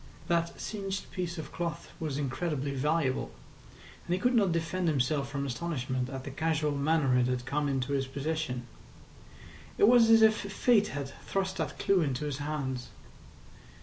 That 0.29 0.59
singed 0.59 1.11
piece 1.11 1.37
of 1.37 1.51
cloth 1.51 1.91
was 1.99 2.17
incredibly 2.17 2.71
valuable, 2.73 3.29
and 4.07 4.15
he 4.15 4.19
could 4.19 4.33
not 4.33 4.51
defend 4.51 4.87
himself 4.87 5.29
from 5.29 5.45
astonishment 5.45 6.09
at 6.09 6.23
the 6.23 6.31
casual 6.31 6.71
manner 6.71 7.15
it 7.19 7.27
had 7.27 7.45
come 7.45 7.69
into 7.69 7.93
his 7.93 8.07
possession. 8.07 8.65
It 9.77 9.87
was 9.87 10.09
as 10.09 10.23
if 10.23 10.35
Fate 10.35 10.87
had 10.87 11.09
thrust 11.27 11.57
that 11.57 11.77
clue 11.77 12.01
into 12.01 12.25
his 12.25 12.39
hands. 12.39 12.87